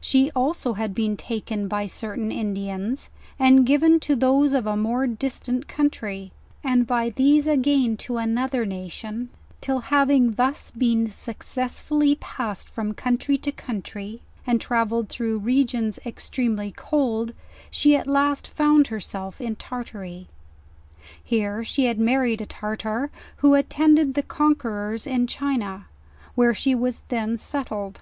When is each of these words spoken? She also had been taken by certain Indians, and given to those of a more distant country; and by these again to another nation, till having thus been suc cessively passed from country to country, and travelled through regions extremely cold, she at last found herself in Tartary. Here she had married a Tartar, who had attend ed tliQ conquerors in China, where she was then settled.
She 0.00 0.30
also 0.34 0.72
had 0.72 0.94
been 0.94 1.18
taken 1.18 1.68
by 1.68 1.84
certain 1.86 2.32
Indians, 2.32 3.10
and 3.38 3.66
given 3.66 4.00
to 4.00 4.16
those 4.16 4.54
of 4.54 4.66
a 4.66 4.74
more 4.74 5.06
distant 5.06 5.68
country; 5.68 6.32
and 6.64 6.86
by 6.86 7.10
these 7.10 7.46
again 7.46 7.98
to 7.98 8.16
another 8.16 8.64
nation, 8.64 9.28
till 9.60 9.80
having 9.80 10.32
thus 10.32 10.70
been 10.70 11.10
suc 11.10 11.40
cessively 11.44 12.18
passed 12.18 12.70
from 12.70 12.94
country 12.94 13.36
to 13.36 13.52
country, 13.52 14.22
and 14.46 14.62
travelled 14.62 15.10
through 15.10 15.40
regions 15.40 15.98
extremely 16.06 16.72
cold, 16.74 17.34
she 17.70 17.94
at 17.94 18.06
last 18.06 18.48
found 18.48 18.86
herself 18.86 19.42
in 19.42 19.56
Tartary. 19.56 20.26
Here 21.22 21.62
she 21.62 21.84
had 21.84 21.98
married 22.00 22.40
a 22.40 22.46
Tartar, 22.46 23.10
who 23.42 23.52
had 23.52 23.66
attend 23.66 23.98
ed 23.98 24.14
tliQ 24.14 24.26
conquerors 24.26 25.06
in 25.06 25.26
China, 25.26 25.84
where 26.34 26.54
she 26.54 26.74
was 26.74 27.02
then 27.08 27.36
settled. 27.36 28.00